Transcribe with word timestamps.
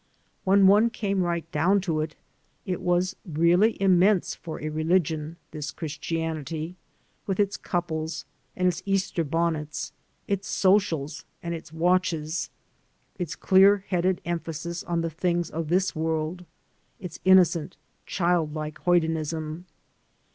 When 0.45 0.65
one 0.65 0.89
came 0.89 1.21
right 1.21 1.45
down 1.51 1.79
to 1.81 1.99
it, 2.01 2.15
it 2.65 2.81
was 2.81 3.15
really 3.23 3.79
immense 3.79 4.33
for 4.33 4.59
a 4.59 4.69
religion— 4.69 5.37
^this 5.53 5.71
Christianity, 5.75 6.75
with 7.27 7.39
its 7.39 7.55
couples 7.55 8.25
and 8.55 8.67
its 8.67 8.81
Easter 8.87 9.23
bonnets, 9.23 9.93
its 10.27 10.47
socials 10.47 11.23
and 11.43 11.53
its 11.53 11.71
watches, 11.71 12.49
its 13.19 13.35
clear 13.35 13.85
headed 13.89 14.21
emphasis 14.25 14.83
on 14.85 15.01
the 15.01 15.11
things 15.11 15.51
of 15.51 15.67
this 15.67 15.95
world, 15.95 16.45
its 16.99 17.19
innocent, 17.23 17.77
child 18.07 18.55
like 18.55 18.79
hoydenism. 18.79 19.65